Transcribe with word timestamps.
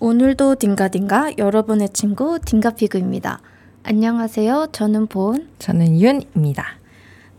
오늘도 0.00 0.56
딩가딩가 0.56 1.32
여러분의 1.38 1.88
친구 1.90 2.38
딩가피그입니다. 2.44 3.40
안녕하세요. 3.82 4.68
저는 4.72 5.06
본. 5.08 5.48
저는 5.58 6.00
윤입니다. 6.00 6.64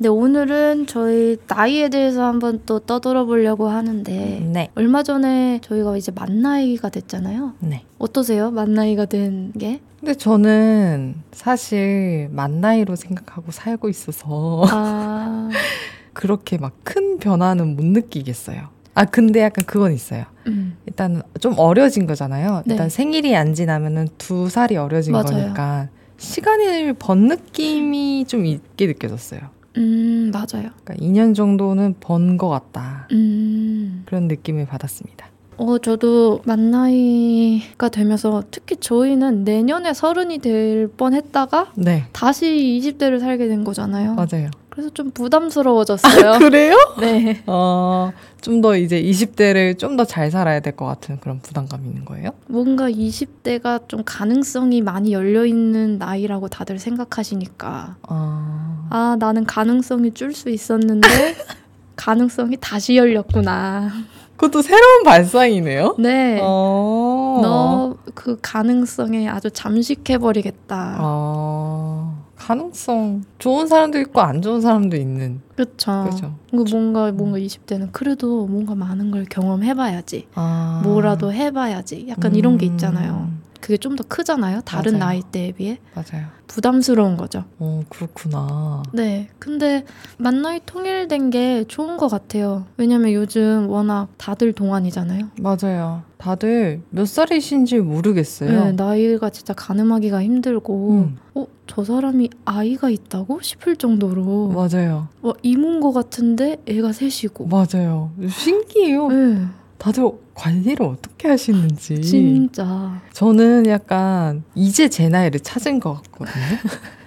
네, 0.02 0.08
오늘은 0.08 0.88
저희 0.88 1.38
나이에 1.48 1.90
대해서 1.90 2.24
한번 2.26 2.62
또 2.66 2.80
떠들어 2.80 3.26
보려고 3.26 3.68
하는데 3.68 4.40
네. 4.54 4.70
얼마 4.76 5.04
전에 5.04 5.60
저희가 5.62 5.98
이제 5.98 6.12
만 6.14 6.42
나이가 6.42 6.90
됐잖아요. 6.90 7.54
네. 7.60 7.84
어떠세요? 7.98 8.50
만 8.52 8.74
나이가 8.74 9.06
된 9.06 9.52
게? 9.54 9.82
근데 10.00 10.14
저는 10.14 11.16
사실 11.34 12.30
만 12.32 12.62
나이로 12.62 12.96
생각하고 12.96 13.52
살고 13.52 13.90
있어서 13.90 14.64
아, 14.70 15.50
그렇게 16.14 16.58
막 16.58 16.74
큰 16.84 17.18
변화는 17.20 17.76
못 17.76 17.86
느끼겠어요. 17.86 18.70
아 19.00 19.06
근데 19.06 19.42
약간 19.42 19.64
그건 19.66 19.94
있어요. 19.94 20.26
음, 20.48 20.76
일단 20.86 21.22
좀 21.40 21.54
어려진 21.58 22.06
거잖아요. 22.06 22.64
네. 22.66 22.74
일단 22.74 22.90
생일이 22.90 23.34
안 23.34 23.54
지나면은 23.54 24.10
두 24.18 24.50
살이 24.50 24.76
어려진 24.76 25.14
맞아요. 25.14 25.26
거니까 25.28 25.88
시간을 26.18 26.94
번 27.00 27.28
느낌이 27.30 28.26
좀 28.28 28.46
있게 28.46 28.88
느껴졌어요. 28.88 29.40
음, 29.78 30.32
맞아요. 30.34 30.72
그러니까 30.84 30.96
2년 30.96 31.34
정도는 31.34 31.96
번 32.02 32.36
것 32.38 32.50
같다. 32.50 33.08
음, 33.14 34.04
그런 34.06 34.28
느낌을 34.28 34.66
받았습니다. 34.66 35.28
어, 35.62 35.78
저도 35.78 36.40
만 36.46 36.72
나이가 36.72 37.90
되면서 37.90 38.44
특히 38.50 38.78
저희는 38.78 39.44
내년에 39.44 39.94
서른이 39.94 40.38
될 40.40 40.88
뻔 40.98 41.14
했다가 41.14 41.72
네, 41.76 42.06
다시 42.14 42.46
20대를 42.82 43.20
살게 43.20 43.48
된 43.48 43.64
거잖아요. 43.66 44.16
맞아요. 44.16 44.50
그래서 44.70 44.90
좀 44.92 45.12
부담스러워졌어요. 45.12 46.40
그래요? 46.40 46.76
네. 47.02 47.44
어, 47.46 48.12
좀 48.42 48.62
더 48.62 48.78
이제 48.78 49.02
20대를 49.02 49.78
좀 49.78 49.98
더 49.98 50.06
잘 50.06 50.32
살아야 50.32 50.62
될 50.62 50.76
것 50.78 50.86
같은 50.86 51.20
그런 51.20 51.40
부담감이 51.42 51.86
있는 51.88 52.06
거예요? 52.06 52.30
뭔가 52.48 52.90
20대가 52.90 53.88
좀 53.90 54.04
가능성이 54.06 54.82
많이 54.82 55.12
열려 55.12 55.46
있는 55.46 55.98
나이라고 55.98 56.48
다들 56.48 56.80
생각하시니까 56.80 57.98
어, 58.10 58.88
아, 58.90 59.18
나는 59.20 59.44
가능성이 59.46 60.12
줄 60.14 60.34
수 60.34 60.50
있었는데 60.50 61.08
가능성이 61.98 62.56
다시 62.62 62.96
열렸구나. 62.96 63.92
그것도 64.40 64.62
새로운 64.62 65.04
발상이네요. 65.04 65.98
네. 66.00 66.40
어, 66.42 67.40
너그 67.44 68.38
가능성에 68.42 69.28
아주 69.28 69.52
잠식해 69.52 70.18
버리겠다. 70.18 70.98
어, 71.02 72.24
가능성 72.38 73.24
좋은 73.38 73.68
사람도 73.68 74.00
있고 74.00 74.22
안 74.22 74.42
좋은 74.42 74.62
사람도 74.62 74.96
있는 74.96 75.42
그렇죠. 75.58 76.10
그죠? 76.10 76.34
뭔가 76.54 77.12
뭔가 77.12 77.38
20대는 77.38 77.90
그래도 77.92 78.48
뭔가 78.48 78.76
많은 78.76 79.12
걸 79.12 79.26
경험해 79.26 79.74
봐야지. 79.74 80.28
아, 80.36 80.80
뭐라도 80.86 81.34
해 81.34 81.52
봐야지. 81.52 82.06
약간 82.08 82.34
이런 82.34 82.58
게 82.58 82.66
있잖아요. 82.66 83.28
음, 83.60 83.62
그게 83.62 83.78
좀 83.78 83.96
더 83.96 84.04
크잖아요. 84.08 84.62
다른 84.62 84.94
맞아요. 84.94 85.06
나이대에 85.06 85.52
비해. 85.52 85.80
맞아요. 85.94 86.28
부담스러운 86.48 87.18
거죠. 87.18 87.44
어, 87.60 87.84
그렇구나. 87.90 88.82
네. 88.94 89.28
근데 89.40 89.84
만나이 90.18 90.62
통일된 90.66 91.30
게 91.30 91.66
좋은 91.68 91.98
것 91.98 92.08
같아요. 92.08 92.66
왜냐면 92.78 93.12
요즘 93.14 93.68
워낙 93.70 94.08
다들 94.18 94.54
동안이잖아요. 94.54 95.28
맞아요. 95.40 96.04
다들 96.18 96.82
몇 96.90 97.08
살이신지 97.08 97.80
모르겠어요. 97.80 98.66
네, 98.66 98.72
나이가 98.72 99.30
진짜 99.30 99.54
가늠하기가 99.54 100.24
힘들고, 100.24 100.92
음, 100.92 101.18
어, 101.36 101.46
저 101.68 101.84
사람이 101.84 102.30
아이가 102.46 102.90
있다고 102.90 103.42
싶을 103.42 103.76
정도로, 103.76 104.50
맞아요. 104.50 105.08
와, 105.22 105.34
이모인 105.44 105.80
것 105.82 105.92
같은데 105.94 106.58
애가 106.68 106.92
셋이고. 106.94 107.48
맞아요. 107.48 108.12
신기해요. 108.28 109.08
네, 109.10 109.46
다들 109.80 110.12
관리를 110.36 110.86
어떻게 110.86 111.28
하시는지. 111.28 112.02
진짜. 112.02 113.02
저는 113.14 113.66
약간 113.68 114.44
이제 114.54 114.90
제 114.90 115.10
나이를 115.10 115.40
찾은 115.40 115.80
것 115.80 116.04
같거든요. 116.04 116.34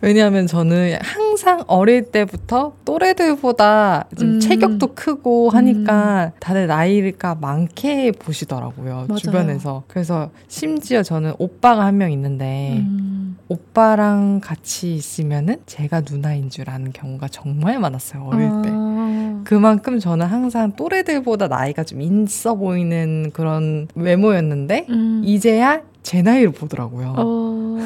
왜냐하면 0.00 0.46
저는 0.46 0.98
항상 1.02 1.64
어릴 1.66 2.12
때부터 2.12 2.74
또래들보다 2.84 4.04
좀 4.16 4.34
음. 4.34 4.40
체격도 4.40 4.94
크고 4.94 5.50
하니까 5.50 6.30
다들 6.38 6.68
나이가 6.68 7.34
많게 7.34 8.12
보시더라고요. 8.12 9.06
맞아요. 9.08 9.16
주변에서. 9.16 9.82
그래서 9.88 10.30
심지어 10.46 11.02
저는 11.02 11.32
오빠가 11.38 11.84
한 11.86 11.96
명 11.98 12.12
있는데 12.12 12.76
음, 12.78 13.36
오빠랑 13.48 14.40
같이 14.40 14.94
있으면은 14.94 15.56
제가 15.66 16.02
누나인 16.08 16.48
줄 16.50 16.70
아는 16.70 16.92
경우가 16.92 17.26
정말 17.28 17.80
많았어요. 17.80 18.22
어릴 18.30 18.48
때. 18.62 18.68
아, 19.40 19.44
그만큼 19.44 19.98
저는 19.98 20.26
항상 20.26 20.72
또래들보다 20.76 21.48
나이가 21.48 21.84
좀 21.84 22.00
있어 22.00 22.54
보이는 22.54 23.30
그런 23.32 23.88
외모였는데 23.94 24.86
음, 24.88 25.22
이제야 25.24 25.82
제 26.02 26.22
나이를 26.22 26.52
보더라고요. 26.52 27.14
어, 27.18 27.78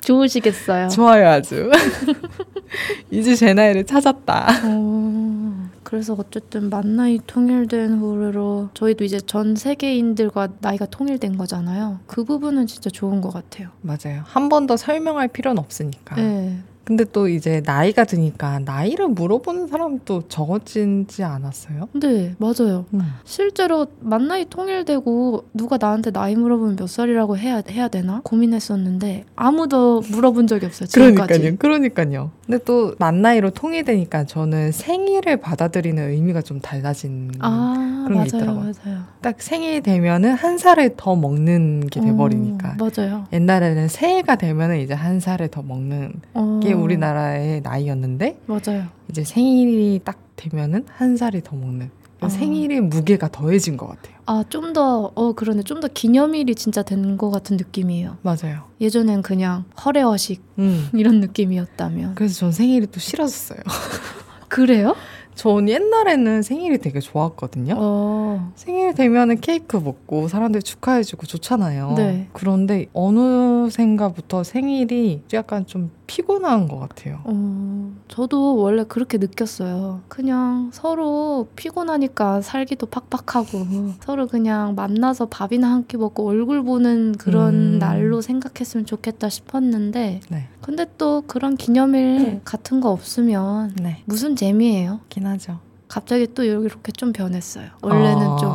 좋으시겠어요. 0.00 0.88
좋아요 0.88 1.28
아주. 1.28 1.70
이제 3.10 3.34
제 3.34 3.54
나이를 3.54 3.84
찾았다. 3.86 4.46
어, 4.64 5.68
그래서 5.82 6.16
어쨌든 6.18 6.70
만나이 6.70 7.20
통일된 7.26 7.98
후로 7.98 8.70
저희도 8.74 9.04
이제 9.04 9.20
전 9.20 9.54
세계인들과 9.54 10.48
나이가 10.60 10.86
통일된 10.86 11.36
거잖아요. 11.36 12.00
그 12.06 12.24
부분은 12.24 12.66
진짜 12.66 12.90
좋은 12.90 13.20
것 13.20 13.32
같아요. 13.32 13.68
맞아요. 13.82 14.22
한 14.24 14.48
번 14.48 14.66
더 14.66 14.76
설명할 14.76 15.28
필요는 15.28 15.58
없으니까. 15.58 16.16
네. 16.16 16.58
근데 16.84 17.04
또 17.04 17.28
이제 17.28 17.62
나이가 17.64 18.04
드니까 18.04 18.58
나이를 18.64 19.08
물어보는 19.08 19.68
사람도 19.68 20.24
적어지지 20.28 21.24
않았어요? 21.24 21.88
네, 21.94 22.34
맞아요. 22.38 22.84
음. 22.94 23.00
실제로 23.24 23.86
만나이 24.00 24.44
통일되고 24.50 25.44
누가 25.54 25.78
나한테 25.80 26.10
나이 26.10 26.36
물어보면 26.36 26.76
몇 26.76 26.86
살이라고 26.88 27.38
해야 27.38 27.62
해야 27.70 27.88
되나 27.88 28.20
고민했었는데 28.24 29.24
아무도 29.36 30.02
물어본 30.10 30.46
적이 30.46 30.66
없어요. 30.66 30.86
지금까지. 30.86 31.56
그러니까요. 31.56 31.56
그러니까요. 31.58 32.30
근데 32.46 32.62
또 32.64 32.94
만 32.98 33.22
나이로 33.22 33.50
통일되니까 33.50 34.24
저는 34.24 34.72
생일을 34.72 35.38
받아들이는 35.38 36.10
의미가 36.10 36.42
좀 36.42 36.60
달라진 36.60 37.30
아, 37.40 38.04
그런 38.06 38.24
게 38.24 38.30
맞아요, 38.30 38.42
있더라고요. 38.44 38.72
맞아요. 38.84 38.98
딱 39.22 39.40
생일 39.40 39.82
되면은 39.82 40.34
한 40.34 40.58
살을 40.58 40.94
더 40.96 41.16
먹는 41.16 41.86
게 41.88 42.00
돼버리니까. 42.00 42.76
어, 42.78 42.90
맞아요. 42.96 43.24
옛날에는 43.32 43.88
새해가 43.88 44.36
되면은 44.36 44.80
이제 44.80 44.92
한 44.94 45.18
살을 45.20 45.48
더 45.48 45.62
먹는 45.62 46.12
어, 46.34 46.60
게 46.62 46.73
우리나라의 46.74 47.60
나이였는데 47.62 48.40
맞아요. 48.46 48.86
이제 49.10 49.24
생일이 49.24 50.00
딱 50.04 50.18
되면은 50.36 50.86
한 50.88 51.16
살이 51.16 51.42
더 51.42 51.56
먹는 51.56 51.90
아. 52.20 52.28
생일의 52.28 52.80
무게가 52.80 53.28
더해진 53.28 53.76
것 53.76 53.86
같아요. 53.88 54.14
아, 54.26 54.42
좀 54.48 54.72
더, 54.72 55.10
어, 55.14 55.32
그러네. 55.34 55.62
좀 55.64 55.80
더 55.80 55.88
기념일이 55.88 56.54
진짜 56.54 56.82
된 56.82 57.18
것 57.18 57.30
같은 57.30 57.56
느낌이에요. 57.58 58.16
맞아요. 58.22 58.62
예전엔 58.80 59.20
그냥 59.22 59.64
허례허식 59.84 60.42
음. 60.58 60.88
이런 60.94 61.20
느낌이었다면. 61.20 62.14
그래서 62.14 62.34
전 62.34 62.52
생일이 62.52 62.86
또 62.86 62.98
싫어졌어요. 63.00 63.58
그래요? 64.48 64.94
전 65.34 65.68
옛날에는 65.68 66.42
생일이 66.42 66.78
되게 66.78 67.00
좋았거든요. 67.00 67.74
어, 67.76 68.52
생일 68.54 68.94
되면은 68.94 69.40
케이크 69.40 69.76
먹고 69.76 70.28
사람들 70.28 70.62
축하해주고 70.62 71.26
좋잖아요. 71.26 71.94
네. 71.96 72.28
그런데 72.32 72.86
어느샌가부터 72.92 74.44
생일이 74.44 75.22
약간 75.32 75.66
좀 75.66 75.90
피곤한 76.06 76.68
것 76.68 76.78
같아요. 76.78 77.20
어, 77.24 77.92
저도 78.08 78.56
원래 78.56 78.84
그렇게 78.84 79.16
느꼈어요. 79.18 80.02
그냥 80.08 80.70
서로 80.72 81.48
피곤하니까 81.56 82.42
살기도 82.42 82.86
팍팍하고 82.86 83.94
서로 84.02 84.26
그냥 84.26 84.74
만나서 84.74 85.26
밥이나 85.26 85.70
한 85.70 85.84
끼 85.86 85.96
먹고 85.96 86.26
얼굴 86.28 86.62
보는 86.62 87.12
그런 87.18 87.54
음. 87.54 87.78
날로 87.78 88.20
생각했으면 88.22 88.86
좋겠다 88.86 89.28
싶었는데 89.28 90.20
네. 90.30 90.48
근데 90.62 90.86
또 90.96 91.22
그런 91.26 91.56
기념일 91.56 92.40
같은 92.44 92.80
거 92.80 92.90
없으면 92.90 93.74
네. 93.82 94.02
무슨 94.06 94.34
재미예요? 94.36 95.00
긴 95.08 95.26
하죠. 95.26 95.58
갑자기 95.88 96.26
또 96.34 96.42
이렇게 96.42 96.90
좀 96.92 97.12
변했어요. 97.12 97.66
원래는 97.82 98.26
아. 98.26 98.36
좀 98.36 98.50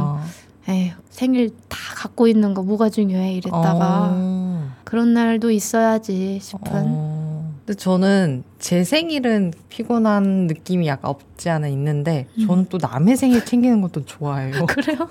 에휴, 0.68 0.92
생일 1.10 1.50
다 1.68 1.78
갖고 1.96 2.28
있는 2.28 2.54
거 2.54 2.62
뭐가 2.64 2.90
중요해 2.90 3.34
이랬다가 3.34 4.10
어. 4.12 4.70
그런 4.84 5.14
날도 5.14 5.52
있어야지 5.52 6.40
싶은 6.42 6.68
어. 6.74 7.19
근데 7.70 7.78
저는 7.78 8.44
제 8.58 8.84
생일은 8.84 9.54
피곤한 9.70 10.48
느낌이 10.48 10.88
약간 10.88 11.12
없지 11.12 11.52
않아 11.52 11.68
있는데 11.68 12.26
음. 12.40 12.48
저는 12.48 12.66
또 12.70 12.80
남의 12.82 13.16
생일 13.16 13.46
챙기는 13.46 13.80
것도 13.82 14.06
좋아해요. 14.06 14.66
그래요? 14.66 15.08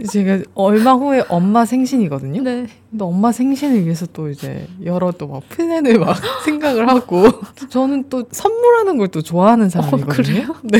제가 0.10 0.38
얼마 0.54 0.94
후에 0.94 1.22
엄마 1.28 1.66
생신이거든요. 1.66 2.40
네. 2.42 2.66
근데 2.90 3.04
엄마 3.04 3.30
생신을 3.30 3.84
위해서 3.84 4.06
또 4.14 4.30
이제 4.30 4.66
여러 4.86 5.12
또 5.12 5.26
막 5.26 5.46
플랜을 5.50 5.98
막 5.98 6.16
생각을 6.46 6.88
하고 6.88 7.24
저는 7.68 8.06
또 8.08 8.24
선물하는 8.30 8.96
걸 8.96 9.08
또 9.08 9.20
좋아하는 9.20 9.68
사람이거든요. 9.68 10.14
그래요? 10.14 10.54
네. 10.64 10.78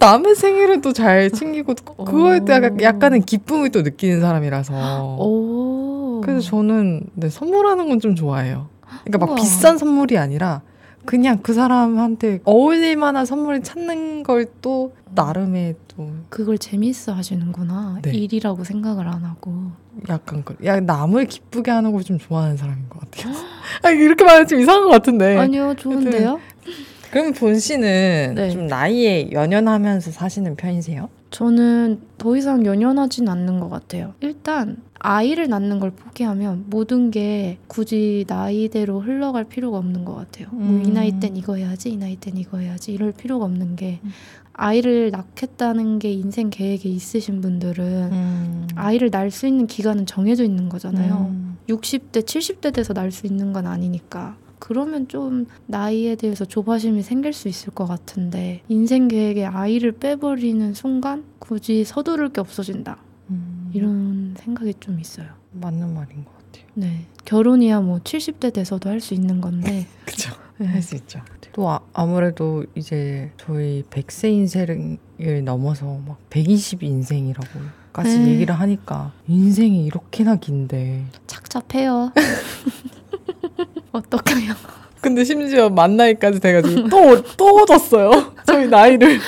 남의 0.00 0.34
생일은 0.34 0.80
또 0.80 0.94
잘 0.94 1.30
챙기고 1.30 1.74
그거에 2.06 2.40
또 2.40 2.54
약간, 2.54 2.72
오. 2.72 2.82
약간은 2.82 3.20
기쁨을 3.20 3.68
또 3.70 3.82
느끼는 3.82 4.22
사람이라서 4.22 5.16
오. 5.20 6.22
그래서 6.24 6.40
저는 6.40 7.02
네, 7.12 7.28
선물하는 7.28 7.86
건 7.90 8.00
좀 8.00 8.14
좋아해요. 8.14 8.74
그러니까 9.04 9.18
막 9.18 9.28
우와. 9.30 9.36
비싼 9.36 9.78
선물이 9.78 10.18
아니라 10.18 10.62
그냥 11.04 11.38
그 11.42 11.52
사람한테 11.54 12.40
어울릴 12.44 12.96
만한 12.96 13.24
선물을 13.26 13.62
찾는 13.62 14.22
걸 14.24 14.46
또 14.60 14.92
나름의 15.14 15.76
또 15.88 16.10
그걸 16.28 16.58
재미있어 16.58 17.12
하시는구나. 17.12 18.00
네. 18.02 18.10
일이라고 18.12 18.64
생각을 18.64 19.06
안 19.08 19.24
하고. 19.24 19.52
약간 20.08 20.42
그, 20.44 20.56
야 20.66 20.80
남을 20.80 21.26
기쁘게 21.26 21.70
하는 21.70 21.92
걸 21.92 22.02
좀 22.02 22.18
좋아하는 22.18 22.56
사람인 22.56 22.88
것 22.88 23.00
같아요. 23.00 23.32
아 23.82 23.90
이렇게 23.90 24.24
말하면 24.24 24.46
좀 24.48 24.60
이상한 24.60 24.84
것 24.84 24.90
같은데. 24.90 25.36
아니요, 25.38 25.74
좋은데요? 25.78 26.40
그럼 27.12 27.32
본 27.32 27.58
씨는 27.58 28.32
네. 28.34 28.50
좀 28.50 28.66
나이에 28.66 29.30
연연하면서 29.32 30.10
사시는 30.10 30.56
편이세요? 30.56 31.08
저는 31.30 32.00
더 32.18 32.36
이상 32.36 32.64
연연하진 32.64 33.28
않는 33.28 33.60
것 33.60 33.68
같아요. 33.68 34.14
일단 34.20 34.82
아이를 34.98 35.48
낳는 35.48 35.80
걸 35.80 35.90
포기하면 35.90 36.64
모든 36.68 37.10
게 37.10 37.58
굳이 37.66 38.24
나이대로 38.28 39.00
흘러갈 39.00 39.44
필요가 39.44 39.78
없는 39.78 40.04
것 40.04 40.14
같아요. 40.14 40.48
뭐이 40.52 40.86
음. 40.86 40.94
나이 40.94 41.20
땐 41.20 41.36
이거 41.36 41.56
해야지, 41.56 41.90
이 41.90 41.96
나이 41.96 42.16
땐 42.16 42.36
이거 42.36 42.58
해야지 42.58 42.92
이럴 42.92 43.12
필요가 43.12 43.44
없는 43.44 43.76
게 43.76 44.00
음. 44.04 44.10
아이를 44.54 45.10
낳겠다는 45.10 45.98
게 45.98 46.10
인생 46.12 46.48
계획에 46.48 46.88
있으신 46.88 47.40
분들은 47.42 47.84
음. 47.84 48.66
아이를 48.74 49.10
낳을 49.10 49.30
수 49.30 49.46
있는 49.46 49.66
기간은 49.66 50.06
정해져 50.06 50.44
있는 50.44 50.68
거잖아요. 50.68 51.28
음. 51.30 51.58
60대, 51.68 52.22
70대 52.22 52.72
돼서 52.72 52.92
낳을 52.92 53.10
수 53.10 53.26
있는 53.26 53.52
건 53.52 53.66
아니니까. 53.66 54.36
그러면 54.58 55.08
좀 55.08 55.46
나이에 55.66 56.14
대해서 56.16 56.44
조바심이 56.44 57.02
생길 57.02 57.32
수 57.32 57.48
있을 57.48 57.72
것 57.72 57.86
같은데 57.86 58.62
인생 58.68 59.08
계획에 59.08 59.44
아이를 59.44 59.92
빼버리는 59.92 60.74
순간 60.74 61.24
굳이 61.38 61.84
서두를 61.84 62.30
게 62.30 62.40
없어진다. 62.40 62.96
음. 63.30 63.70
이런 63.74 64.34
생각이 64.38 64.74
좀 64.80 64.98
있어요. 65.00 65.26
맞는 65.52 65.94
말인 65.94 66.24
것 66.24 66.32
같아요. 66.36 66.64
네. 66.74 67.06
결혼이야 67.24 67.80
뭐 67.80 67.98
70대 67.98 68.52
돼서도 68.52 68.88
할 68.88 69.00
수 69.00 69.14
있는 69.14 69.40
건데. 69.40 69.86
그죠. 70.06 70.32
네. 70.58 70.66
할수 70.66 70.94
있죠. 70.96 71.20
또 71.52 71.68
아, 71.68 71.80
아무래도 71.92 72.64
이제 72.74 73.30
저희 73.36 73.82
100세 73.90 74.30
인생을 74.32 75.44
넘어서 75.44 76.00
막 76.06 76.18
120 76.30 76.82
인생이라고 76.82 77.60
까지 77.92 78.18
네. 78.18 78.32
얘기를 78.34 78.54
하니까 78.54 79.12
인생이 79.26 79.84
이렇게나 79.86 80.36
긴데. 80.36 81.04
착잡해요. 81.26 82.12
어떡해요. 83.96 84.54
근데 85.00 85.24
심지어 85.24 85.68
만 85.68 85.96
나이까지 85.96 86.40
돼가지고 86.40 86.88
또, 86.88 87.22
또 87.36 87.64
졌어요. 87.66 88.32
저희 88.46 88.66
나이를. 88.68 89.20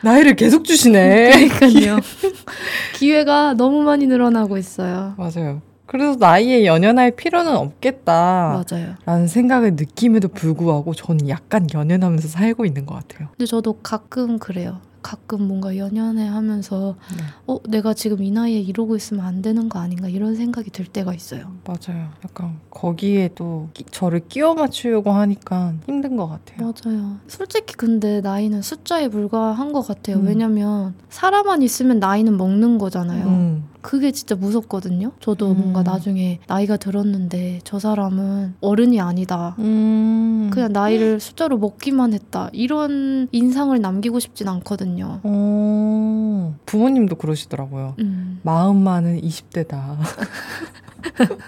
나이를 0.00 0.36
계속 0.36 0.64
주시네. 0.64 1.48
그러니까요. 1.48 1.98
기회가 2.94 3.54
너무 3.54 3.82
많이 3.82 4.06
늘어나고 4.06 4.56
있어요. 4.56 5.14
맞아요. 5.16 5.60
그래서 5.86 6.16
나이에 6.20 6.66
연연할 6.66 7.10
필요는 7.12 7.56
없겠다. 7.56 8.62
맞아요. 8.70 8.94
라는 9.06 9.26
생각을 9.26 9.72
느낌에도 9.74 10.28
불구하고 10.28 10.94
저는 10.94 11.28
약간 11.28 11.66
연연하면서 11.72 12.28
살고 12.28 12.64
있는 12.66 12.86
것 12.86 12.94
같아요. 12.94 13.28
근데 13.32 13.46
저도 13.46 13.78
가끔 13.82 14.38
그래요. 14.38 14.80
가끔 15.08 15.48
뭔가 15.48 15.74
연연해 15.78 16.26
하면서 16.28 16.94
네. 17.16 17.22
어 17.46 17.58
내가 17.66 17.94
지금 17.94 18.22
이 18.22 18.30
나이에 18.30 18.60
이러고 18.60 18.94
있으면 18.94 19.24
안 19.24 19.40
되는 19.40 19.70
거 19.70 19.78
아닌가 19.78 20.06
이런 20.06 20.36
생각이 20.36 20.68
들 20.70 20.84
때가 20.84 21.14
있어요. 21.14 21.50
맞아요. 21.66 22.10
약간 22.26 22.58
거기에 22.68 23.30
또 23.34 23.70
끼- 23.72 23.84
저를 23.90 24.20
끼워 24.28 24.52
맞추려고 24.54 25.10
하니까 25.12 25.72
힘든 25.86 26.16
것 26.16 26.26
같아요. 26.28 26.58
맞아요. 26.84 27.16
솔직히 27.26 27.74
근데 27.74 28.20
나이는 28.20 28.60
숫자에 28.60 29.08
불과한 29.08 29.72
것 29.72 29.80
같아요. 29.80 30.18
음. 30.18 30.26
왜냐면 30.26 30.94
사람만 31.08 31.62
있으면 31.62 32.00
나이는 32.00 32.36
먹는 32.36 32.76
거잖아요. 32.76 33.26
음. 33.28 33.64
그게 33.80 34.10
진짜 34.12 34.34
무섭거든요. 34.34 35.12
저도 35.20 35.52
음. 35.52 35.58
뭔가 35.58 35.82
나중에 35.82 36.40
나이가 36.46 36.76
들었는데 36.76 37.60
저 37.64 37.78
사람은 37.78 38.54
어른이 38.60 39.00
아니다. 39.00 39.54
음. 39.58 40.50
그냥 40.52 40.72
나이를 40.72 41.20
숫자로 41.20 41.58
먹기만 41.58 42.12
했다. 42.14 42.50
이런 42.52 43.28
인상을 43.32 43.78
남기고 43.80 44.18
싶진 44.18 44.48
않거든요. 44.48 45.20
어, 45.22 46.56
부모님도 46.66 47.16
그러시더라고요. 47.16 47.94
음. 48.00 48.40
마음만은 48.42 49.20
20대다. 49.20 49.96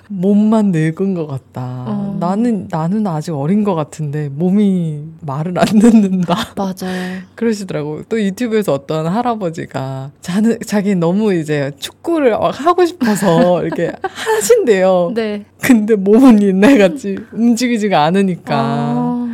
몸만 0.08 0.73
늙은 0.73 1.14
것 1.14 1.26
같다. 1.26 1.85
어. 1.87 2.17
나는 2.19 2.69
나는 2.70 3.06
아직 3.06 3.32
어린 3.35 3.64
것 3.64 3.75
같은데 3.75 4.29
몸이 4.29 5.02
말을 5.20 5.58
안 5.58 5.64
듣는다. 5.67 6.35
맞아요. 6.56 7.20
그러시더라고요. 7.35 8.02
또 8.08 8.20
유튜브에서 8.23 8.73
어떤 8.73 9.06
할아버지가 9.06 10.11
자는 10.20 10.58
자기 10.67 10.94
너무 10.94 11.35
이제 11.35 11.73
축구를 11.79 12.31
막 12.31 12.67
하고 12.67 12.85
싶어서 12.85 13.64
이렇게 13.64 13.93
하신대요. 14.02 15.12
네. 15.14 15.44
근데 15.62 15.94
몸은 15.94 16.43
옛날같이 16.43 17.19
움직이지가 17.32 18.02
않으니까 18.05 18.56
아, 18.58 19.29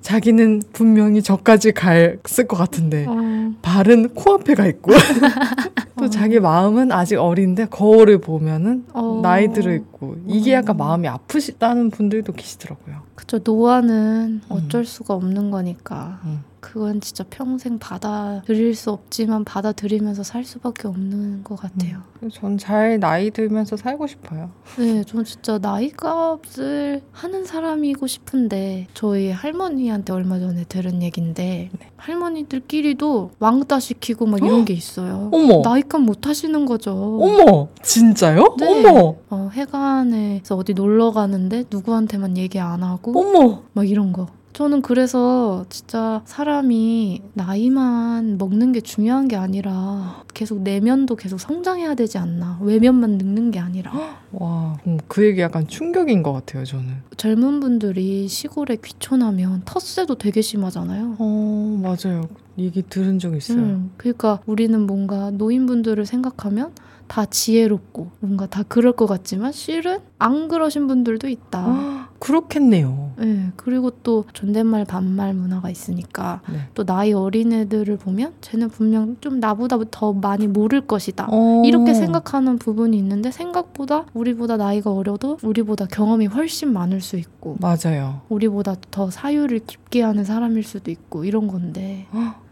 자기는 0.00 0.62
분명히 0.72 1.22
저까지 1.22 1.72
갔을 1.72 2.46
것 2.48 2.56
같은데 2.56 3.04
어. 3.08 3.52
발은 3.62 4.10
코앞에 4.14 4.54
가 4.54 4.66
있고 4.66 4.92
또 6.02 6.06
어. 6.06 6.10
자기 6.10 6.40
마음은 6.40 6.90
아직 6.90 7.16
어린데 7.16 7.66
거울을 7.66 8.18
보면은 8.18 8.84
어. 8.92 9.20
나이 9.22 9.52
들어 9.52 9.72
있고 9.72 10.16
이게 10.26 10.52
약간 10.52 10.74
음. 10.74 10.78
마음이 10.78 11.06
아프시다는 11.06 11.90
분들도 11.90 12.32
계시더라고요. 12.32 13.02
그쵸. 13.14 13.38
노화는 13.42 14.40
어쩔 14.48 14.84
수가 14.84 15.14
없는 15.14 15.52
거니까. 15.52 16.18
음. 16.24 16.51
그건 16.62 17.00
진짜 17.00 17.24
평생 17.28 17.80
받아들일 17.80 18.74
수 18.76 18.92
없지만 18.92 19.44
받아들이면서 19.44 20.22
살 20.22 20.44
수밖에 20.44 20.86
없는 20.86 21.42
것 21.42 21.56
같아요. 21.56 22.02
전잘 22.32 23.00
나이 23.00 23.32
들면서 23.32 23.76
살고 23.76 24.06
싶어요. 24.06 24.48
네, 24.78 25.02
저는 25.02 25.24
진짜 25.24 25.58
나이 25.58 25.90
값을 25.90 27.02
하는 27.10 27.44
사람이고 27.44 28.06
싶은데 28.06 28.86
저희 28.94 29.32
할머니한테 29.32 30.12
얼마 30.12 30.38
전에 30.38 30.64
들은 30.64 31.02
얘긴데 31.02 31.70
네. 31.72 31.86
할머니들끼리도 31.96 33.32
왕따 33.40 33.80
시키고 33.80 34.26
막 34.26 34.40
이런 34.40 34.64
게 34.64 34.72
있어요. 34.72 35.30
어머, 35.32 35.62
나이값 35.62 36.00
못 36.00 36.28
하시는 36.28 36.64
거죠. 36.64 37.18
어머, 37.20 37.68
진짜요? 37.82 38.56
네. 38.60 38.86
어머, 38.86 39.16
어, 39.30 39.50
해관에서 39.52 40.56
어디 40.56 40.74
놀러 40.74 41.10
가는데 41.10 41.64
누구한테만 41.68 42.36
얘기 42.36 42.60
안 42.60 42.84
하고 42.84 43.18
어머. 43.18 43.62
막 43.72 43.88
이런 43.88 44.12
거. 44.12 44.28
저는 44.52 44.82
그래서 44.82 45.64
진짜 45.70 46.20
사람이 46.26 47.22
나이만 47.32 48.36
먹는 48.36 48.72
게 48.72 48.80
중요한 48.80 49.26
게 49.26 49.34
아니라 49.36 50.24
계속 50.34 50.60
내면도 50.60 51.16
계속 51.16 51.38
성장해야 51.38 51.94
되지 51.94 52.18
않나. 52.18 52.58
외면만 52.60 53.12
늙는 53.16 53.50
게 53.50 53.58
아니라. 53.58 53.92
와, 54.32 54.76
음, 54.86 54.98
그 55.08 55.24
얘기 55.24 55.40
약간 55.40 55.66
충격인 55.66 56.22
것 56.22 56.32
같아요, 56.32 56.64
저는. 56.64 56.86
젊은 57.16 57.60
분들이 57.60 58.28
시골에 58.28 58.76
귀촌하면 58.82 59.62
텃세도 59.64 60.16
되게 60.16 60.42
심하잖아요. 60.42 61.16
어, 61.18 61.80
맞아요. 61.82 62.28
얘기 62.58 62.82
들은 62.82 63.18
적 63.18 63.34
있어요. 63.34 63.58
음, 63.58 63.92
그러니까 63.96 64.40
우리는 64.44 64.78
뭔가 64.86 65.30
노인분들을 65.30 66.04
생각하면 66.04 66.72
다 67.06 67.26
지혜롭고 67.26 68.10
뭔가 68.20 68.46
다 68.46 68.62
그럴 68.66 68.92
것 68.92 69.06
같지만 69.06 69.52
실은 69.52 69.98
안 70.18 70.48
그러신 70.48 70.86
분들도 70.86 71.28
있다. 71.28 71.58
아, 71.58 72.08
그렇겠네요. 72.18 73.12
네, 73.16 73.50
그리고 73.56 73.90
또 73.90 74.24
존댓말 74.32 74.84
반말 74.84 75.34
문화가 75.34 75.68
있으니까 75.70 76.40
네. 76.50 76.60
또 76.74 76.84
나이 76.84 77.12
어린 77.12 77.52
애들을 77.52 77.96
보면 77.96 78.32
쟤는 78.40 78.68
분명 78.70 79.16
좀 79.20 79.40
나보다 79.40 79.78
더 79.90 80.12
많이 80.12 80.46
모를 80.46 80.80
것이다. 80.86 81.26
어. 81.30 81.62
이렇게 81.64 81.94
생각하는 81.94 82.58
부분이 82.58 82.96
있는데 82.96 83.30
생각보다 83.30 84.06
우리보다 84.14 84.56
나이가 84.56 84.90
어려도 84.92 85.38
우리보다 85.42 85.86
경험이 85.86 86.26
훨씬 86.26 86.72
많을 86.72 87.00
수 87.00 87.16
있고 87.16 87.56
맞아요. 87.60 88.20
우리보다 88.28 88.76
더 88.90 89.10
사유를 89.10 89.60
깊게 89.66 90.02
하는 90.02 90.24
사람일 90.24 90.62
수도 90.62 90.90
있고 90.90 91.24
이런 91.24 91.48
건데 91.48 92.06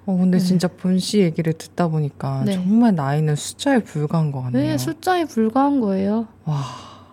어, 0.06 0.16
근데 0.16 0.38
네. 0.38 0.44
진짜 0.44 0.68
본 0.68 0.98
씨 0.98 1.20
얘기를 1.20 1.52
듣다 1.52 1.88
보니까 1.88 2.42
네. 2.44 2.52
정말 2.54 2.94
나이는 2.94 3.36
숫자에 3.36 3.78
불과한 3.80 4.32
것 4.32 4.42
같네요. 4.42 4.62
왜 4.72 4.78
숫자에 4.78 5.24
불과한 5.24 5.80
거예요? 5.80 6.26
와. 6.44 6.58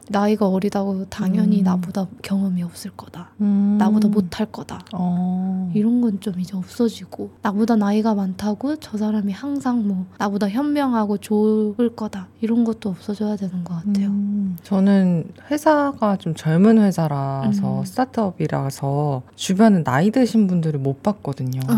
나이가 0.09 0.47
어리다고 0.47 1.03
당연히 1.09 1.59
음. 1.59 1.63
나보다 1.65 2.07
경험이 2.21 2.63
없을 2.63 2.91
거다. 2.95 3.31
음. 3.41 3.75
나보다 3.77 4.07
못할 4.07 4.45
거다. 4.49 4.79
어. 4.93 5.69
이런 5.75 5.99
건 5.99 6.17
좀 6.21 6.39
이제 6.39 6.55
없어지고 6.55 7.29
나보다 7.41 7.75
나이가 7.75 8.15
많다고 8.15 8.77
저 8.77 8.97
사람이 8.97 9.33
항상 9.33 9.85
뭐 9.85 10.05
나보다 10.17 10.47
현명하고 10.47 11.17
좋을 11.17 11.93
거다 11.93 12.29
이런 12.39 12.63
것도 12.63 12.89
없어져야 12.89 13.35
되는 13.35 13.65
것 13.65 13.73
같아요. 13.75 14.07
음, 14.07 14.57
저는 14.63 15.25
회사가 15.51 16.15
좀 16.15 16.33
젊은 16.35 16.77
회사라서 16.79 17.79
음. 17.79 17.85
스타트업이라서 17.85 19.23
주변에 19.35 19.83
나이 19.83 20.09
드신 20.11 20.47
분들을 20.47 20.79
못 20.79 21.03
봤거든요. 21.03 21.59
아, 21.67 21.73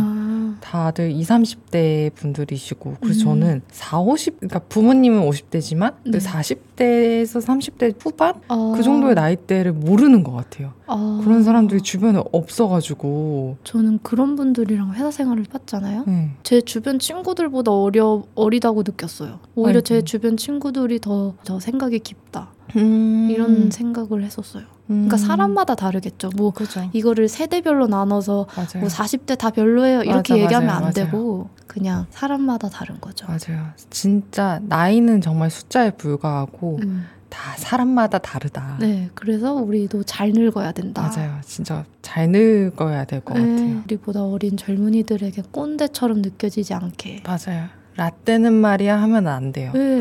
다들 0.61 1.11
20, 1.11 1.29
30대 1.29 2.13
분들이시고 2.15 2.97
그래서 3.01 3.21
음. 3.21 3.39
저는 3.39 3.61
4, 3.71 3.99
50 3.99 4.39
그러니까 4.39 4.59
부모님은 4.59 5.21
50대지만 5.29 5.93
그 6.03 6.11
네. 6.11 6.17
40대에서 6.19 7.41
30대 7.41 7.95
후반 7.99 8.35
아, 8.47 8.73
그 8.75 8.83
정도의 8.83 9.15
나이대를 9.15 9.73
모르는 9.73 10.23
것 10.23 10.31
같아요. 10.31 10.73
아, 10.87 11.21
그런 11.23 11.43
사람들이 11.43 11.81
주변에 11.81 12.21
없어가지고 12.31 13.57
저는 13.63 13.99
그런 14.03 14.35
분들이랑 14.35 14.93
회사 14.93 15.11
생활을 15.11 15.43
봤잖아요. 15.43 16.03
네. 16.07 16.31
제 16.43 16.61
주변 16.61 16.99
친구들보다 16.99 17.71
어려 17.71 18.23
어리다고 18.35 18.83
느꼈어요. 18.83 19.39
오히려 19.55 19.77
아이고. 19.77 19.81
제 19.81 20.01
주변 20.01 20.37
친구들이 20.37 20.99
더저 20.99 21.59
생각이 21.59 21.99
깊다. 21.99 22.49
음. 22.75 23.29
이런 23.31 23.71
생각을 23.71 24.23
했었어요. 24.23 24.63
그러니까 24.89 25.17
음. 25.17 25.19
사람마다 25.19 25.75
다르겠죠. 25.75 26.31
뭐 26.35 26.49
그죠. 26.51 26.89
이거를 26.93 27.27
세대별로 27.29 27.85
나눠서 27.87 28.47
맞아요. 28.55 28.79
뭐 28.79 28.89
40대 28.89 29.37
다 29.37 29.51
별로예요 29.51 30.01
이렇게 30.01 30.33
맞아, 30.33 30.43
얘기하면 30.43 30.67
맞아요, 30.67 30.77
안 30.77 30.81
맞아요. 30.81 30.93
되고 30.93 31.49
그냥 31.67 32.07
사람마다 32.09 32.69
다른 32.69 32.99
거죠. 32.99 33.27
맞아요. 33.27 33.67
진짜 33.91 34.59
나이는 34.63 35.21
정말 35.21 35.51
숫자에 35.51 35.91
불과하고 35.91 36.79
음. 36.81 37.05
다 37.29 37.55
사람마다 37.57 38.17
다르다. 38.17 38.77
네, 38.79 39.11
그래서 39.13 39.53
우리도 39.53 40.01
잘 40.03 40.31
늙어야 40.31 40.71
된다. 40.71 41.03
맞아요. 41.15 41.37
진짜 41.45 41.85
잘 42.01 42.29
늙어야 42.31 43.05
될것 43.05 43.37
네, 43.37 43.41
같아요. 43.47 43.81
우리보다 43.85 44.23
어린 44.25 44.57
젊은이들에게 44.57 45.43
꼰대처럼 45.51 46.23
느껴지지 46.23 46.73
않게. 46.73 47.21
맞아요. 47.23 47.67
라떼는 47.99 48.53
말이야 48.53 49.01
하면 49.01 49.27
안 49.27 49.51
돼요. 49.51 49.71
네. 49.73 49.99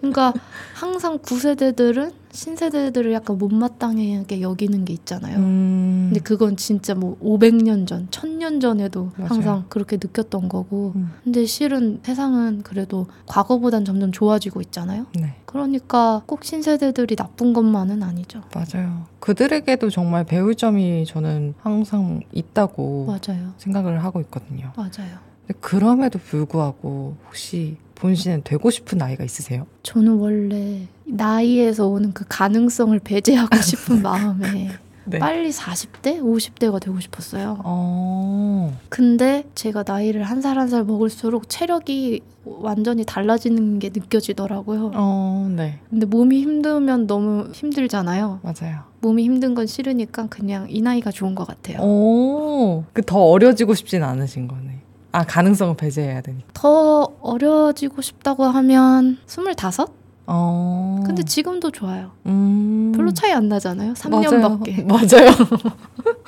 그러니까 0.00 0.32
항상 0.74 1.18
9세대들은 1.18 2.14
신세대들을 2.30 3.12
약간 3.12 3.36
못마땅하게 3.36 4.40
여기는 4.40 4.84
게 4.86 4.94
있잖아요. 4.94 5.36
음. 5.36 6.06
근데 6.08 6.20
그건 6.20 6.56
진짜 6.56 6.94
뭐 6.94 7.18
500년 7.22 7.86
전, 7.86 8.08
1000년 8.08 8.62
전에도 8.62 9.10
맞아요. 9.16 9.28
항상 9.30 9.64
그렇게 9.68 9.96
느꼈던 9.96 10.48
거고. 10.48 10.92
음. 10.96 11.12
근데 11.22 11.44
실은 11.44 12.00
세상은 12.02 12.62
그래도 12.62 13.06
과거보단 13.26 13.84
점점 13.84 14.10
좋아지고 14.10 14.62
있잖아요. 14.62 15.04
네, 15.14 15.34
그러니까 15.44 16.22
꼭 16.24 16.44
신세대들이 16.44 17.14
나쁜 17.16 17.52
것만은 17.52 18.02
아니죠. 18.02 18.40
맞아요. 18.54 19.04
그들에게도 19.20 19.90
정말 19.90 20.24
배울 20.24 20.54
점이 20.54 21.04
저는 21.04 21.54
항상 21.60 22.20
있다고 22.32 23.04
맞아요. 23.06 23.52
생각을 23.58 24.02
하고 24.02 24.20
있거든요. 24.22 24.72
맞아요. 24.76 25.27
그럼에도 25.60 26.18
불구하고 26.18 27.16
혹시 27.26 27.76
본신은 27.94 28.42
되고 28.44 28.70
싶은 28.70 28.98
나이가 28.98 29.24
있으세요? 29.24 29.66
저는 29.82 30.14
원래 30.18 30.86
나이에서 31.04 31.86
오는 31.88 32.12
그 32.12 32.24
가능성을 32.28 32.98
배제하고 33.00 33.56
싶은 33.60 34.02
마음에 34.02 34.70
네. 35.04 35.18
빨리 35.18 35.48
40대, 35.50 36.20
50대가 36.20 36.78
되고 36.80 37.00
싶었어요. 37.00 37.58
어, 37.64 38.78
근데 38.90 39.44
제가 39.54 39.82
나이를 39.86 40.22
한살 40.22 40.58
한 40.58 40.68
살 40.68 40.84
먹을수록 40.84 41.48
체력이 41.48 42.20
완전히 42.44 43.04
달라지는 43.06 43.78
게 43.78 43.88
느껴지더라고요. 43.88 44.90
어, 44.94 45.50
네, 45.56 45.78
근데 45.88 46.04
몸이 46.04 46.42
힘들면 46.42 47.06
너무 47.06 47.48
힘들잖아요. 47.54 48.40
맞아요. 48.42 48.80
몸이 49.00 49.24
힘든 49.24 49.54
건 49.54 49.66
싫으니까 49.66 50.26
그냥 50.28 50.66
이 50.68 50.82
나이가 50.82 51.10
좋은 51.10 51.34
것 51.34 51.46
같아요. 51.46 51.78
오, 51.80 52.84
그 52.92 53.00
더 53.02 53.18
어려지고 53.18 53.74
싶진 53.74 54.02
않으신 54.02 54.46
거네. 54.46 54.77
아, 55.12 55.24
가능성을 55.24 55.76
배제해야 55.76 56.20
되니까. 56.20 56.48
더 56.54 57.08
어려지고 57.20 58.02
싶다고 58.02 58.44
하면 58.44 59.18
25? 59.26 59.86
어. 60.26 61.02
근데 61.06 61.22
지금도 61.22 61.70
좋아요. 61.70 62.10
음. 62.26 62.92
별로 62.94 63.12
차이 63.12 63.32
안 63.32 63.48
나잖아요. 63.48 63.94
3년밖에. 63.94 64.84
맞아요. 64.84 65.06
맞아요. 65.10 65.30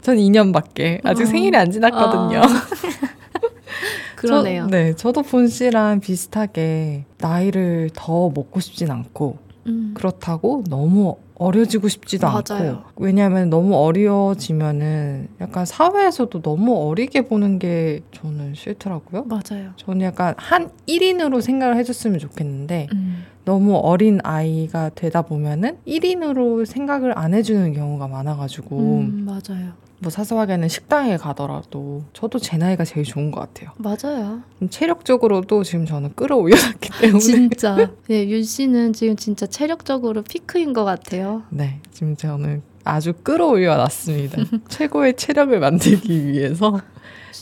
전 0.00 0.16
2년밖에 0.16 1.00
아직 1.04 1.24
어. 1.24 1.26
생일이 1.26 1.56
안 1.56 1.70
지났거든요. 1.72 2.40
아. 2.40 2.46
그러네요. 4.14 4.62
저, 4.62 4.68
네, 4.70 4.94
저도 4.94 5.22
본 5.22 5.48
씨랑 5.48 6.00
비슷하게 6.00 7.04
나이를 7.18 7.90
더 7.94 8.30
먹고 8.30 8.60
싶진 8.60 8.90
않고 8.90 9.38
음. 9.66 9.92
그렇다고 9.94 10.62
너무 10.68 11.16
어려지고 11.38 11.88
싶지도 11.88 12.26
맞아요. 12.26 12.42
않고 12.76 12.90
왜냐하면 12.96 13.50
너무 13.50 13.76
어려지면은 13.76 15.28
약간 15.40 15.66
사회에서도 15.66 16.40
너무 16.42 16.88
어리게 16.88 17.22
보는 17.22 17.58
게 17.58 18.00
저는 18.12 18.54
싫더라고요. 18.54 19.24
맞아요. 19.24 19.72
저는 19.76 20.02
약간 20.02 20.34
한 20.38 20.70
1인으로 20.88 21.40
생각을 21.40 21.76
해줬으면 21.76 22.18
좋겠는데 22.18 22.88
음. 22.92 23.24
너무 23.46 23.76
어린 23.76 24.18
아이가 24.24 24.90
되다 24.90 25.22
보면은 25.22 25.78
1인으로 25.86 26.66
생각을 26.66 27.16
안 27.16 27.32
해주는 27.32 27.72
경우가 27.72 28.08
많아가지고 28.08 28.76
음, 28.76 29.24
맞아요. 29.24 29.72
뭐 30.00 30.10
사소하게는 30.10 30.68
식당에 30.68 31.16
가더라도 31.16 32.02
저도 32.12 32.40
제 32.40 32.58
나이가 32.58 32.84
제일 32.84 33.06
좋은 33.06 33.30
것 33.30 33.40
같아요. 33.40 33.70
맞아요. 33.78 34.42
좀 34.58 34.68
체력적으로도 34.68 35.62
지금 35.62 35.86
저는 35.86 36.14
끌어올려놨기 36.16 36.90
때문에 37.00 37.20
진짜. 37.20 37.92
네, 38.08 38.28
윤 38.28 38.42
씨는 38.42 38.92
지금 38.92 39.14
진짜 39.14 39.46
체력적으로 39.46 40.22
피크인 40.22 40.72
것 40.72 40.84
같아요. 40.84 41.44
네 41.50 41.78
지금 41.92 42.16
저는 42.16 42.62
아주 42.82 43.12
끌어올려놨습니다. 43.22 44.42
최고의 44.68 45.14
체력을 45.14 45.56
만들기 45.60 46.26
위해서 46.26 46.80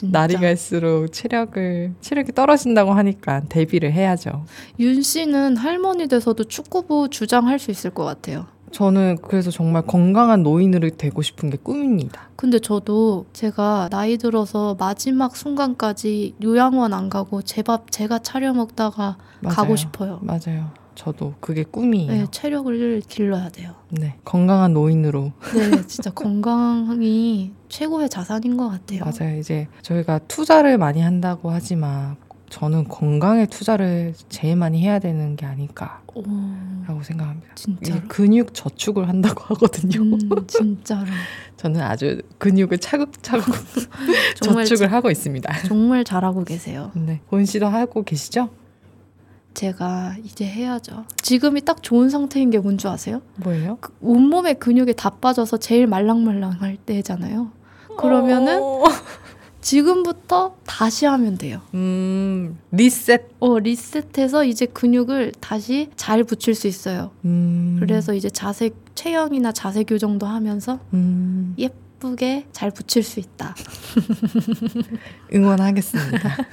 진짜. 0.01 0.19
날이 0.19 0.35
갈수록 0.35 1.09
체력을 1.13 1.95
체력이 2.01 2.33
떨어진다고 2.33 2.93
하니까 2.93 3.41
대비를 3.49 3.93
해야죠. 3.93 4.45
윤 4.81 5.03
씨는 5.03 5.57
할머니 5.57 6.09
돼서도 6.09 6.45
축구부 6.45 7.09
주장할 7.11 7.59
수 7.59 7.71
있을 7.71 7.91
것 7.91 8.05
같아요. 8.05 8.47
저는 8.73 9.19
그래서 9.23 9.53
정말 9.53 9.83
건강한 9.87 10.43
노인으로 10.43 10.91
되고 10.91 11.23
싶은 11.23 11.49
게 11.49 11.57
꿈입니다. 11.63 12.29
근데 12.35 12.59
저도 12.59 13.25
제가 13.33 13.89
나이 13.89 14.19
들어서 14.19 14.75
마지막 14.81 15.37
순간까지 15.37 16.35
요양원 16.43 16.93
안 16.93 17.09
가고 17.09 17.41
제 17.43 17.63
밥 17.63 17.93
제가 17.93 18.19
차려 18.19 18.53
먹다가 18.53 19.17
맞아요. 19.41 19.55
가고 19.55 19.77
싶어요. 19.77 20.19
맞아요. 20.23 20.71
저도 20.95 21.35
그게 21.41 21.65
꿈이에요. 21.65 22.13
네, 22.13 22.27
체력을 22.31 23.01
길러야 23.09 23.49
돼요. 23.51 23.75
네, 23.91 24.17
건강한 24.25 24.73
노인으로 24.75 25.33
네, 25.55 25.87
진짜 25.87 26.11
건강이 26.11 27.53
최고의 27.69 28.09
자산인 28.09 28.57
것 28.57 28.69
같아요. 28.69 29.05
맞아요. 29.05 29.39
이제 29.39 29.67
저희가 29.83 30.21
투자를 30.29 30.79
많이 30.79 31.01
한다고 31.01 31.51
하지만 31.51 32.17
저는 32.49 32.85
건강에 32.89 33.47
투자를 33.47 34.15
제일 34.29 34.55
많이 34.55 34.81
해야 34.83 35.01
되는 35.01 35.35
게 35.35 35.45
아닐까라고 35.45 36.21
오, 36.21 37.03
생각합니다. 37.03 37.49
이 37.53 37.57
진짜로. 37.57 38.01
근육 38.07 38.55
저축을 38.55 39.09
한다고 39.09 39.43
하거든요. 39.55 40.01
음, 40.03 40.19
진짜로. 40.47 41.07
저는 41.57 41.81
아주 41.81 42.21
근육을 42.39 42.79
차곡차곡 42.79 43.45
저축을 44.41 44.93
하고 44.93 45.11
있습니다. 45.11 45.63
정말 45.67 46.05
잘하고 46.05 46.45
계세요. 46.45 46.93
네, 46.95 47.21
본 47.29 47.45
씨도 47.45 47.67
하고 47.67 48.05
계시죠? 48.05 48.51
제가 49.55 50.17
이제 50.25 50.45
해야죠. 50.45 51.05
지금이 51.23 51.63
딱 51.63 51.83
좋은 51.83 52.11
상태인 52.11 52.51
게 52.51 52.59
뭔 52.59 52.77
줄 52.77 52.91
아세요? 52.91 53.23
뭐예요? 53.37 53.79
그 53.81 53.93
온몸에 54.01 54.55
근육이 54.55 54.95
다 54.97 55.11
빠져서 55.11 55.59
제일 55.59 55.87
말랑말랑할 55.87 56.77
때잖아요. 56.79 57.51
그러면은 57.97 58.61
어. 58.63 58.85
지금부터 59.61 60.57
다시 60.67 61.07
하면 61.07 61.39
돼요. 61.39 61.63
음, 61.73 62.59
리셋. 62.73 63.29
어, 63.41 63.59
리셋해서 63.59 64.45
이제 64.45 64.67
근육을 64.67 65.33
다시 65.41 65.89
잘 65.97 66.23
붙일 66.25 66.55
수 66.55 66.67
있어요. 66.67 67.13
음, 67.25 67.77
그래서 67.81 68.13
이제 68.13 68.29
자세, 68.29 68.71
체형이나 68.95 69.53
자세 69.53 69.85
교정도 69.85 70.27
하면서 70.27 70.81
음, 70.93 71.55
예쁘게 71.57 72.47
잘 72.53 72.71
붙일 72.73 73.03
수 73.05 73.21
있다. 73.21 73.55
응원하겠습니다. 75.33 76.37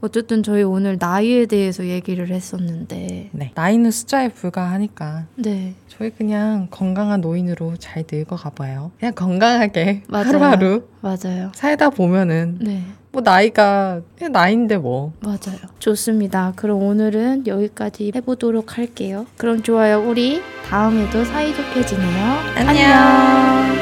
어쨌든 0.00 0.42
저희 0.42 0.62
오늘 0.62 0.96
나이에 1.00 1.46
대해서 1.46 1.86
얘기를 1.86 2.28
했었는데, 2.28 3.30
네, 3.32 3.52
나이는 3.54 3.90
숫자에 3.90 4.28
불과하니까 4.28 5.24
네. 5.36 5.74
저희 5.88 6.10
그냥 6.10 6.68
건강한 6.70 7.20
노인으로 7.20 7.76
잘 7.78 8.04
늙어가 8.10 8.50
봐요. 8.50 8.90
그냥 8.98 9.14
건강하게 9.14 10.02
맞아요. 10.08 10.26
하루하루 10.26 10.82
맞아요. 11.00 11.50
살다 11.54 11.90
보면은 11.90 12.58
네. 12.60 12.82
뭐 13.12 13.22
나이가 13.22 14.00
그냥 14.18 14.32
나이인데 14.32 14.76
뭐. 14.76 15.12
맞아요. 15.20 15.58
좋습니다. 15.78 16.52
그럼 16.56 16.82
오늘은 16.82 17.46
여기까지 17.46 18.12
해보도록 18.14 18.76
할게요. 18.76 19.24
그럼 19.38 19.62
좋아요. 19.62 20.02
우리 20.06 20.42
다음에도 20.68 21.24
사이좋게 21.24 21.86
지내요. 21.86 22.24
안녕. 22.56 23.75